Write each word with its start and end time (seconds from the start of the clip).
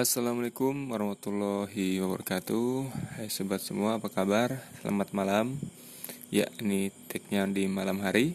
Assalamualaikum 0.00 0.88
warahmatullahi 0.96 2.00
wabarakatuh. 2.00 2.88
Hai 3.20 3.28
sobat 3.28 3.60
semua 3.60 4.00
apa 4.00 4.08
kabar? 4.08 4.56
Selamat 4.80 5.12
malam. 5.12 5.60
Ya 6.32 6.48
ini 6.56 6.88
tagnya 7.12 7.44
di 7.44 7.68
malam 7.68 8.00
hari. 8.00 8.32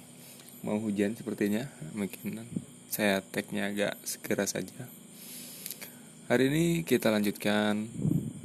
Mau 0.62 0.78
hujan 0.78 1.18
sepertinya 1.18 1.66
Mungkin 1.98 2.46
saya 2.94 3.26
tagnya 3.26 3.74
agak 3.74 3.98
segera 4.06 4.46
saja. 4.46 4.86
Hari 6.30 6.54
ini 6.54 6.66
kita 6.86 7.10
lanjutkan 7.10 7.90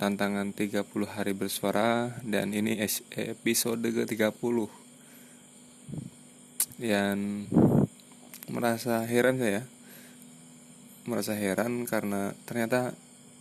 Tantangan 0.00 0.56
30 0.56 0.80
hari 1.04 1.36
bersuara 1.36 2.16
Dan 2.24 2.56
ini 2.56 2.80
episode 3.20 3.84
ke-30 3.84 4.56
Dan 6.80 7.44
Merasa 8.48 9.04
heran 9.04 9.36
saya. 9.36 9.68
Merasa 11.04 11.36
heran 11.36 11.84
karena 11.84 12.32
ternyata 12.48 12.96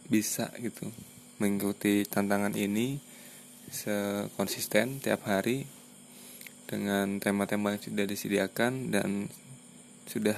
bisa 0.10 0.50
gitu 0.58 0.90
mengikuti 1.38 2.04
tantangan 2.04 2.58
ini 2.58 3.00
sekonsisten 3.70 5.00
tiap 5.00 5.24
hari 5.30 5.70
dengan 6.66 7.22
tema-tema 7.22 7.78
yang 7.78 7.82
sudah 7.82 8.06
disediakan 8.06 8.90
dan 8.90 9.30
sudah 10.10 10.38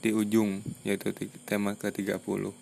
di 0.00 0.12
ujung 0.12 0.64
yaitu 0.84 1.12
tema 1.44 1.76
ke-30 1.76 2.52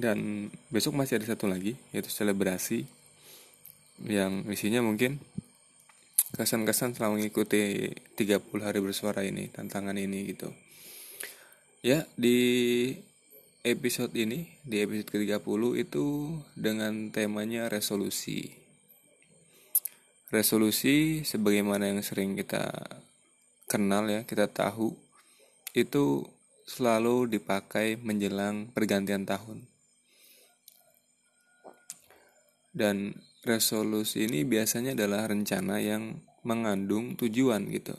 dan 0.00 0.48
besok 0.68 0.96
masih 0.96 1.20
ada 1.20 1.32
satu 1.32 1.48
lagi 1.48 1.76
yaitu 1.92 2.12
selebrasi 2.12 2.84
yang 4.04 4.44
isinya 4.50 4.82
mungkin 4.82 5.22
kesan-kesan 6.34 6.98
selama 6.98 7.22
mengikuti 7.22 7.94
30 8.18 8.42
hari 8.58 8.82
bersuara 8.82 9.22
ini 9.22 9.46
tantangan 9.54 9.94
ini 9.94 10.34
gitu. 10.34 10.50
Ya 11.84 12.10
di 12.18 12.90
episode 13.64 14.12
ini 14.12 14.60
di 14.60 14.84
episode 14.84 15.08
ke-30 15.08 15.62
itu 15.80 16.36
dengan 16.52 17.08
temanya 17.08 17.72
resolusi. 17.72 18.52
Resolusi 20.28 21.24
sebagaimana 21.24 21.88
yang 21.88 22.04
sering 22.04 22.36
kita 22.36 22.68
kenal 23.64 24.04
ya, 24.12 24.28
kita 24.28 24.52
tahu 24.52 24.92
itu 25.72 26.28
selalu 26.68 27.40
dipakai 27.40 27.96
menjelang 27.96 28.68
pergantian 28.68 29.24
tahun. 29.24 29.64
Dan 32.68 33.16
resolusi 33.48 34.28
ini 34.28 34.44
biasanya 34.44 34.92
adalah 34.92 35.24
rencana 35.24 35.80
yang 35.80 36.20
mengandung 36.44 37.16
tujuan 37.16 37.64
gitu. 37.72 37.96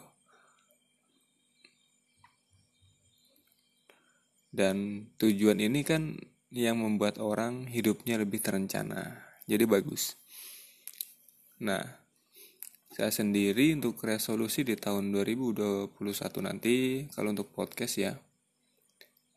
Dan 4.55 5.07
tujuan 5.19 5.59
ini 5.59 5.83
kan 5.83 6.15
yang 6.47 6.79
membuat 6.79 7.19
orang 7.19 7.67
hidupnya 7.67 8.15
lebih 8.15 8.39
terencana. 8.39 9.27
Jadi 9.43 9.67
bagus. 9.67 10.15
Nah 11.59 11.83
saya 12.95 13.11
sendiri 13.11 13.75
untuk 13.75 13.99
resolusi 14.07 14.63
di 14.63 14.79
tahun 14.79 15.11
2021 15.11 15.99
nanti 16.47 17.03
kalau 17.11 17.35
untuk 17.35 17.51
podcast 17.51 17.99
ya 17.99 18.15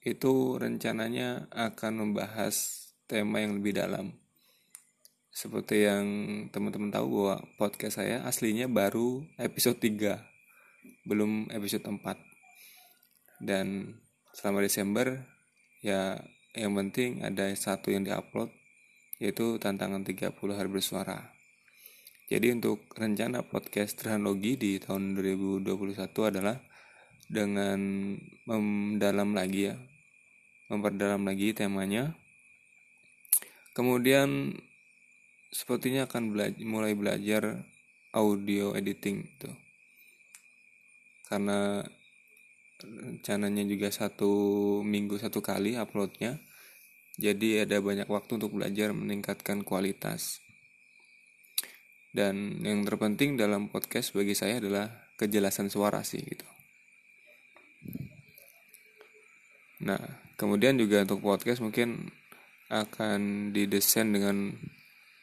itu 0.06 0.55
rencananya 0.55 1.50
akan 1.50 2.06
membahas 2.06 2.86
tema 3.11 3.42
yang 3.42 3.58
lebih 3.58 3.74
dalam. 3.74 4.14
Seperti 5.34 5.91
yang 5.91 6.06
teman-teman 6.55 6.94
tahu 6.94 7.06
bahwa 7.19 7.36
podcast 7.58 7.98
saya 7.98 8.22
aslinya 8.22 8.70
baru 8.70 9.27
episode 9.42 9.83
3 9.83 10.22
belum 11.11 11.51
episode 11.51 11.83
4 11.83 13.42
dan 13.42 13.98
selama 14.39 14.63
Desember 14.63 15.27
ya 15.83 16.15
yang 16.55 16.79
penting 16.79 17.27
ada 17.27 17.51
satu 17.59 17.91
yang 17.91 18.07
diupload 18.07 18.55
yaitu 19.19 19.59
tantangan 19.59 20.07
30 20.07 20.31
hari 20.55 20.71
bersuara. 20.71 21.35
Jadi 22.31 22.55
untuk 22.55 22.87
rencana 22.95 23.43
podcast 23.43 23.99
Terhanologi 23.99 24.55
di 24.55 24.79
tahun 24.79 25.19
2021 25.19 25.67
adalah 26.31 26.63
dengan 27.27 28.15
mendalam 28.47 29.35
lagi 29.35 29.75
ya 29.75 29.77
memperdalam 30.70 31.27
lagi 31.27 31.51
temanya. 31.51 32.15
Kemudian 33.75 34.55
sepertinya 35.51 36.07
akan 36.07 36.31
bela 36.31 36.47
mulai 36.63 36.95
belajar 36.95 37.67
audio 38.15 38.79
editing 38.79 39.25
itu 39.27 39.51
karena 41.29 41.85
rencananya 42.83 43.66
juga 43.66 43.90
satu 43.90 44.30
minggu 44.86 45.18
satu 45.18 45.42
kali 45.42 45.74
uploadnya. 45.74 46.39
Jadi 47.18 47.66
ada 47.66 47.83
banyak 47.83 48.06
waktu 48.06 48.39
untuk 48.39 48.55
belajar 48.55 48.94
meningkatkan 48.94 49.66
kualitas. 49.66 50.39
Dan 52.14 52.62
yang 52.62 52.86
terpenting 52.86 53.34
dalam 53.34 53.66
podcast 53.68 54.14
bagi 54.14 54.39
saya 54.39 54.62
adalah 54.62 55.11
kejelasan 55.18 55.68
suara 55.68 56.06
sih 56.06 56.22
gitu. 56.22 56.46
Nah 59.83 59.98
kemudian 60.39 60.78
juga 60.78 61.02
untuk 61.02 61.22
podcast 61.22 61.58
mungkin 61.58 62.14
akan 62.70 63.50
didesain 63.50 64.06
dengan 64.14 64.55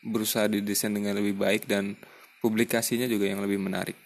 berusaha 0.03 0.51
didesain 0.51 0.91
dengan 0.91 1.15
lebih 1.15 1.39
baik 1.39 1.65
dan 1.65 1.95
publikasinya 2.43 3.07
juga 3.07 3.31
yang 3.31 3.41
lebih 3.41 3.57
menarik 3.57 3.97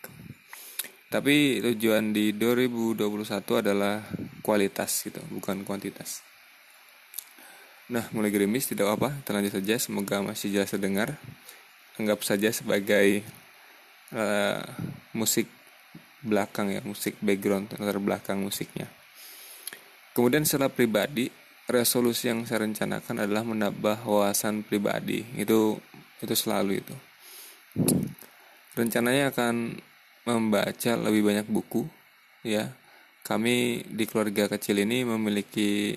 tapi 1.09 1.57
tujuan 1.65 2.13
di 2.13 2.37
2021 2.37 3.65
adalah 3.65 4.05
kualitas 4.45 5.09
gitu 5.09 5.17
bukan 5.33 5.65
kuantitas. 5.65 6.21
Nah 7.89 8.05
mulai 8.13 8.29
gerimis 8.29 8.69
tidak 8.69 8.93
apa 8.93 9.17
kita 9.17 9.33
lanjut 9.33 9.53
saja. 9.57 9.75
Semoga 9.81 10.21
masih 10.21 10.53
jelas 10.53 10.69
terdengar. 10.69 11.17
Anggap 11.97 12.21
saja 12.21 12.53
sebagai 12.53 13.25
uh, 14.13 14.61
musik 15.17 15.49
belakang 16.21 16.69
ya 16.77 16.85
musik 16.85 17.17
background 17.25 17.73
latar 17.81 17.97
belakang 17.97 18.45
musiknya. 18.45 18.85
Kemudian 20.13 20.45
secara 20.45 20.69
pribadi 20.69 21.33
resolusi 21.65 22.29
yang 22.29 22.45
saya 22.45 22.69
rencanakan 22.69 23.25
adalah 23.25 23.41
menambah 23.41 24.05
wawasan 24.05 24.61
pribadi. 24.61 25.25
Itu 25.33 25.81
itu 26.21 26.35
selalu 26.37 26.85
itu. 26.85 26.95
Rencananya 28.77 29.33
akan 29.33 29.88
membaca 30.27 30.91
lebih 30.97 31.21
banyak 31.27 31.47
buku 31.47 31.87
ya. 32.43 32.73
Kami 33.23 33.85
di 33.85 34.09
keluarga 34.09 34.49
kecil 34.49 34.81
ini 34.81 35.05
memiliki 35.05 35.93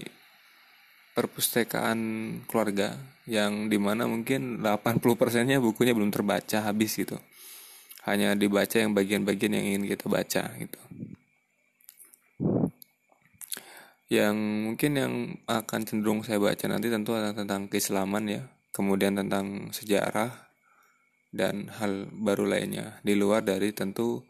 perpustakaan 1.12 1.98
keluarga 2.44 2.96
yang 3.28 3.68
di 3.68 3.78
mana 3.78 4.08
mungkin 4.08 4.60
80 4.60 5.00
persennya 5.16 5.62
bukunya 5.62 5.96
belum 5.96 6.10
terbaca 6.12 6.64
habis 6.66 6.98
gitu. 6.98 7.16
Hanya 8.02 8.34
dibaca 8.34 8.76
yang 8.82 8.92
bagian-bagian 8.92 9.54
yang 9.54 9.64
ingin 9.64 9.84
kita 9.86 10.10
baca 10.10 10.42
gitu. 10.58 10.80
Yang 14.12 14.36
mungkin 14.36 14.90
yang 14.92 15.12
akan 15.48 15.80
cenderung 15.88 16.20
saya 16.20 16.36
baca 16.36 16.68
nanti 16.68 16.92
tentu 16.92 17.16
adalah 17.16 17.32
tentang 17.32 17.70
keislaman 17.70 18.24
ya. 18.28 18.42
Kemudian 18.74 19.16
tentang 19.16 19.72
sejarah 19.72 20.51
dan 21.32 21.72
hal 21.80 22.12
baru 22.12 22.44
lainnya 22.44 23.00
di 23.00 23.16
luar 23.16 23.40
dari 23.40 23.72
tentu 23.72 24.20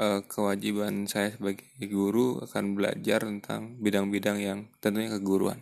uh, 0.00 0.24
kewajiban 0.24 1.04
saya 1.04 1.36
sebagai 1.36 1.68
guru 1.92 2.40
akan 2.40 2.72
belajar 2.72 3.28
tentang 3.28 3.76
bidang-bidang 3.78 4.38
yang 4.40 4.58
tentunya 4.80 5.12
keguruan. 5.12 5.60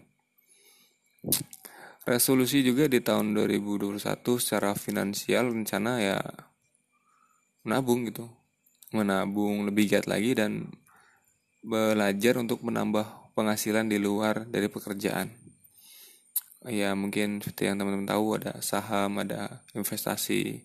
Resolusi 2.06 2.62
juga 2.62 2.86
di 2.86 3.02
tahun 3.02 3.34
2021 3.34 3.98
secara 4.38 4.78
finansial 4.78 5.50
rencana 5.50 5.98
ya 5.98 6.22
menabung 7.66 8.06
gitu. 8.06 8.30
Menabung 8.94 9.66
lebih 9.66 9.90
giat 9.90 10.06
lagi 10.06 10.38
dan 10.38 10.70
belajar 11.66 12.38
untuk 12.38 12.62
menambah 12.62 13.34
penghasilan 13.34 13.90
di 13.90 13.98
luar 13.98 14.46
dari 14.46 14.70
pekerjaan. 14.70 15.34
Ya 16.70 16.94
mungkin 16.94 17.42
seperti 17.42 17.66
yang 17.66 17.82
teman-teman 17.82 18.06
tahu 18.06 18.26
ada 18.38 18.62
saham, 18.62 19.18
ada 19.18 19.66
investasi, 19.74 20.62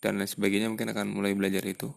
dan 0.00 0.16
lain 0.16 0.26
sebagainya 0.28 0.72
mungkin 0.72 0.90
akan 0.90 1.12
mulai 1.12 1.36
belajar 1.36 1.62
itu. 1.68 1.92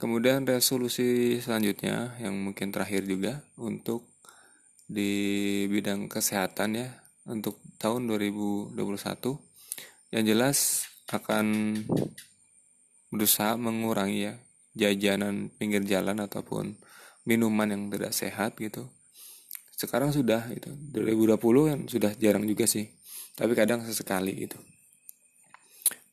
Kemudian 0.00 0.48
resolusi 0.48 1.36
selanjutnya 1.44 2.16
yang 2.24 2.32
mungkin 2.32 2.72
terakhir 2.72 3.04
juga 3.04 3.44
untuk 3.60 4.08
di 4.88 5.12
bidang 5.68 6.08
kesehatan 6.08 6.80
ya 6.80 6.88
untuk 7.28 7.60
tahun 7.76 8.08
2021 8.08 8.74
yang 10.16 10.24
jelas 10.24 10.88
akan 11.12 11.76
berusaha 13.12 13.60
mengurangi 13.60 14.18
ya 14.24 14.34
jajanan 14.72 15.52
pinggir 15.52 15.84
jalan 15.84 16.24
ataupun 16.24 16.80
minuman 17.28 17.68
yang 17.68 17.92
tidak 17.92 18.16
sehat 18.16 18.56
gitu. 18.56 18.88
Sekarang 19.76 20.16
sudah 20.16 20.48
itu 20.48 20.72
2020 20.96 21.36
kan 21.68 21.80
sudah 21.84 22.12
jarang 22.16 22.48
juga 22.48 22.64
sih. 22.64 22.88
Tapi 23.36 23.52
kadang 23.52 23.84
sesekali 23.84 24.48
gitu 24.48 24.56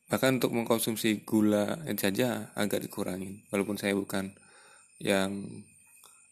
bahkan 0.08 0.40
untuk 0.40 0.56
mengkonsumsi 0.56 1.22
gula 1.28 1.84
saja 2.00 2.52
agak 2.56 2.88
dikurangin. 2.88 3.44
Walaupun 3.52 3.76
saya 3.76 3.92
bukan 3.92 4.32
yang 4.98 5.64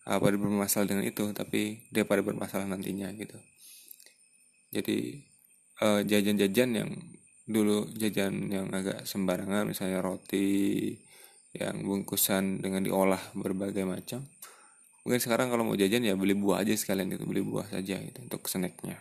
apa 0.07 0.33
bermasalah 0.33 0.87
dengan 0.87 1.05
itu 1.05 1.35
tapi 1.37 1.85
daripada 1.93 2.25
bermasalah 2.25 2.65
nantinya 2.65 3.13
gitu. 3.15 3.37
Jadi 4.73 5.21
uh, 5.85 6.01
jajan-jajan 6.03 6.71
yang 6.73 6.91
dulu 7.47 7.87
jajan 7.95 8.49
yang 8.51 8.73
agak 8.73 9.07
sembarangan 9.07 9.71
misalnya 9.71 10.03
roti 10.03 10.91
yang 11.55 11.87
bungkusan 11.87 12.59
dengan 12.59 12.83
diolah 12.83 13.23
berbagai 13.39 13.87
macam 13.87 14.27
mungkin 15.07 15.23
sekarang 15.23 15.55
kalau 15.55 15.63
mau 15.63 15.79
jajan 15.79 16.03
ya 16.03 16.19
beli 16.19 16.35
buah 16.35 16.67
aja 16.67 16.75
sekalian 16.75 17.13
gitu. 17.13 17.29
Beli 17.29 17.45
buah 17.45 17.69
saja 17.71 18.01
gitu 18.01 18.19
untuk 18.25 18.49
snacknya. 18.49 18.99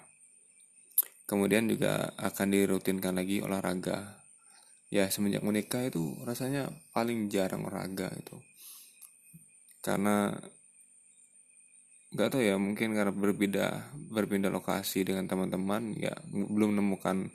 Kemudian 1.25 1.65
juga 1.65 2.13
akan 2.21 2.53
dirutinkan 2.53 3.17
lagi 3.17 3.41
olahraga 3.41 4.24
ya 4.95 5.11
semenjak 5.11 5.43
menikah 5.43 5.83
itu 5.83 6.15
rasanya 6.23 6.71
paling 6.95 7.27
jarang 7.27 7.67
olahraga 7.67 8.07
itu. 8.15 8.39
Karena 9.83 10.31
nggak 12.15 12.31
tahu 12.31 12.41
ya 12.47 12.55
mungkin 12.55 12.95
karena 12.95 13.11
berbeda 13.11 13.91
berpindah 14.07 14.47
lokasi 14.47 15.03
dengan 15.03 15.27
teman-teman 15.27 15.91
ya 15.99 16.15
belum 16.31 16.79
menemukan 16.79 17.27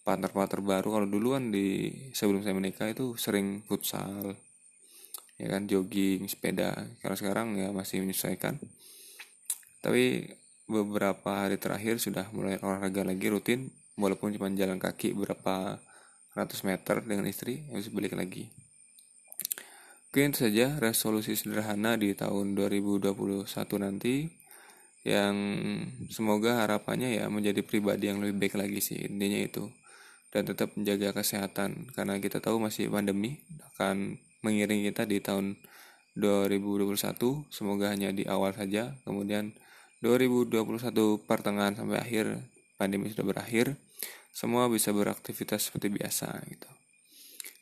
partner-partner 0.00 0.64
baru. 0.64 0.88
Kalau 0.96 1.08
duluan 1.12 1.52
di 1.52 1.92
sebelum 2.16 2.40
saya 2.40 2.56
menikah 2.56 2.88
itu 2.88 3.20
sering 3.20 3.60
futsal 3.68 4.32
ya 5.36 5.46
kan 5.52 5.68
jogging 5.68 6.24
sepeda. 6.24 6.72
Kalau 7.04 7.20
sekarang 7.20 7.60
ya 7.60 7.68
masih 7.68 8.00
menyesuaikan. 8.00 8.56
Tapi 9.84 10.24
beberapa 10.64 11.44
hari 11.44 11.60
terakhir 11.60 12.00
sudah 12.00 12.32
mulai 12.32 12.56
olahraga 12.64 13.04
lagi 13.04 13.28
rutin 13.28 13.68
walaupun 14.00 14.32
cuma 14.32 14.48
jalan 14.56 14.80
kaki 14.80 15.12
berapa 15.12 15.84
100 16.34 16.66
meter 16.66 16.96
dengan 17.06 17.30
istri 17.30 17.62
harus 17.70 17.86
balik 17.94 18.18
lagi. 18.18 18.50
Mungkin 20.14 20.30
saja 20.30 20.78
resolusi 20.78 21.34
sederhana 21.34 21.98
di 21.98 22.14
tahun 22.14 22.54
2021 22.54 23.46
nanti 23.82 24.30
yang 25.02 25.34
semoga 26.06 26.62
harapannya 26.62 27.18
ya 27.18 27.26
menjadi 27.26 27.66
pribadi 27.66 28.10
yang 28.10 28.22
lebih 28.22 28.38
baik 28.46 28.54
lagi 28.54 28.78
sih 28.78 29.10
intinya 29.10 29.42
itu. 29.42 29.70
Dan 30.30 30.46
tetap 30.50 30.74
menjaga 30.74 31.14
kesehatan 31.14 31.94
karena 31.94 32.18
kita 32.18 32.42
tahu 32.42 32.58
masih 32.58 32.90
pandemi 32.90 33.42
akan 33.74 34.18
mengiring 34.42 34.86
kita 34.90 35.06
di 35.06 35.22
tahun 35.22 35.58
2021 36.14 36.94
semoga 37.50 37.90
hanya 37.90 38.14
di 38.14 38.26
awal 38.26 38.54
saja. 38.54 38.94
Kemudian 39.02 39.54
2021 40.02 40.62
pertengahan 41.26 41.74
sampai 41.74 41.98
akhir 41.98 42.38
pandemi 42.78 43.10
sudah 43.10 43.26
berakhir 43.26 43.78
semua 44.34 44.66
bisa 44.66 44.90
beraktivitas 44.90 45.70
seperti 45.70 45.94
biasa 45.94 46.42
gitu. 46.50 46.66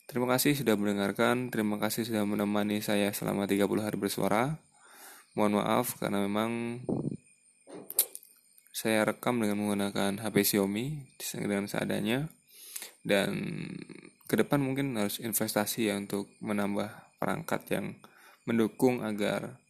Terima 0.08 0.24
kasih 0.24 0.56
sudah 0.56 0.72
mendengarkan. 0.72 1.52
Terima 1.52 1.76
kasih 1.76 2.08
sudah 2.08 2.24
menemani 2.24 2.80
saya 2.80 3.12
selama 3.12 3.44
30 3.44 3.64
hari 3.84 4.00
bersuara. 4.00 4.56
Mohon 5.36 5.64
maaf 5.64 6.00
karena 6.00 6.24
memang 6.24 6.80
saya 8.72 9.04
rekam 9.04 9.36
dengan 9.36 9.60
menggunakan 9.60 10.24
HP 10.24 10.56
Xiaomi 10.56 11.12
dengan 11.36 11.68
seadanya. 11.68 12.32
Dan 13.04 13.68
ke 14.24 14.40
depan 14.40 14.64
mungkin 14.64 14.96
harus 14.96 15.20
investasi 15.20 15.92
ya 15.92 16.00
untuk 16.00 16.32
menambah 16.40 16.88
perangkat 17.20 17.68
yang 17.68 18.00
mendukung 18.48 19.04
agar 19.04 19.60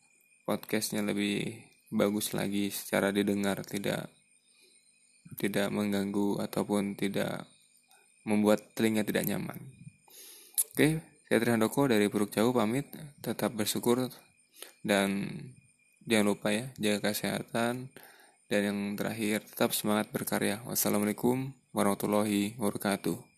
podcastnya 0.46 1.02
lebih 1.02 1.66
bagus 1.90 2.30
lagi 2.30 2.70
secara 2.70 3.10
didengar 3.10 3.62
tidak 3.66 4.08
tidak 5.36 5.72
mengganggu 5.74 6.42
ataupun 6.42 6.94
tidak 6.94 7.46
membuat 8.22 8.62
telinga 8.78 9.02
tidak 9.02 9.26
nyaman. 9.26 9.58
Oke, 10.72 11.02
saya 11.26 11.38
Trihandoko 11.40 11.88
dari 11.88 12.06
Puruk 12.12 12.30
Jauh 12.32 12.52
pamit, 12.52 12.88
tetap 13.24 13.52
bersyukur 13.56 14.08
dan 14.84 15.28
jangan 16.04 16.26
lupa 16.34 16.50
ya 16.50 16.68
jaga 16.78 17.10
kesehatan 17.10 17.90
dan 18.52 18.60
yang 18.60 18.78
terakhir 19.00 19.40
tetap 19.48 19.72
semangat 19.72 20.12
berkarya. 20.12 20.60
Wassalamualaikum 20.68 21.56
warahmatullahi 21.72 22.54
wabarakatuh. 22.60 23.31